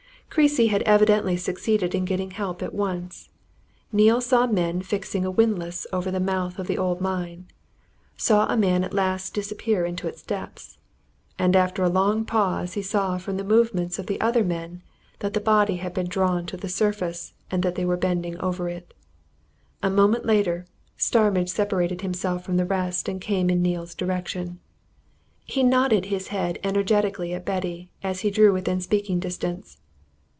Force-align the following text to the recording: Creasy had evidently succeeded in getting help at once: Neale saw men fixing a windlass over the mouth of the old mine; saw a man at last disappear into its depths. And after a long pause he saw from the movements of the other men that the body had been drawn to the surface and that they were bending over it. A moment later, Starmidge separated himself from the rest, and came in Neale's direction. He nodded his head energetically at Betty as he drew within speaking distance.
Creasy 0.33 0.67
had 0.67 0.81
evidently 0.83 1.35
succeeded 1.35 1.93
in 1.93 2.05
getting 2.05 2.31
help 2.31 2.63
at 2.63 2.73
once: 2.73 3.27
Neale 3.91 4.21
saw 4.21 4.47
men 4.47 4.81
fixing 4.81 5.25
a 5.25 5.29
windlass 5.29 5.85
over 5.91 6.09
the 6.09 6.21
mouth 6.21 6.57
of 6.57 6.67
the 6.67 6.77
old 6.77 7.01
mine; 7.01 7.47
saw 8.15 8.47
a 8.47 8.55
man 8.55 8.85
at 8.85 8.93
last 8.93 9.33
disappear 9.33 9.83
into 9.85 10.07
its 10.07 10.21
depths. 10.23 10.77
And 11.37 11.53
after 11.53 11.83
a 11.83 11.89
long 11.89 12.23
pause 12.23 12.75
he 12.75 12.81
saw 12.81 13.17
from 13.17 13.35
the 13.35 13.43
movements 13.43 13.99
of 13.99 14.07
the 14.07 14.21
other 14.21 14.45
men 14.45 14.81
that 15.19 15.33
the 15.33 15.41
body 15.41 15.75
had 15.75 15.93
been 15.93 16.07
drawn 16.07 16.45
to 16.45 16.55
the 16.55 16.69
surface 16.69 17.33
and 17.51 17.61
that 17.63 17.75
they 17.75 17.83
were 17.83 17.97
bending 17.97 18.39
over 18.39 18.69
it. 18.69 18.93
A 19.83 19.89
moment 19.89 20.25
later, 20.25 20.65
Starmidge 20.95 21.49
separated 21.49 21.99
himself 22.03 22.45
from 22.45 22.55
the 22.55 22.63
rest, 22.65 23.09
and 23.09 23.19
came 23.19 23.49
in 23.49 23.61
Neale's 23.61 23.93
direction. 23.93 24.61
He 25.43 25.61
nodded 25.61 26.05
his 26.05 26.29
head 26.29 26.57
energetically 26.63 27.33
at 27.33 27.43
Betty 27.43 27.89
as 28.01 28.21
he 28.21 28.31
drew 28.31 28.53
within 28.53 28.79
speaking 28.79 29.19
distance. 29.19 29.79